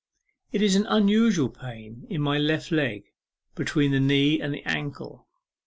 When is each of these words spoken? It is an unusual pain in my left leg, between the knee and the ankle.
It 0.51 0.63
is 0.63 0.75
an 0.75 0.87
unusual 0.87 1.47
pain 1.47 2.07
in 2.09 2.21
my 2.23 2.39
left 2.39 2.71
leg, 2.71 3.13
between 3.53 3.91
the 3.91 3.99
knee 3.99 4.41
and 4.41 4.51
the 4.51 4.63
ankle. 4.63 5.27